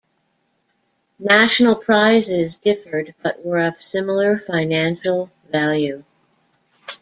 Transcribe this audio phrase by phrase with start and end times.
[1.19, 6.03] National prizes differed but were of a similar financial value.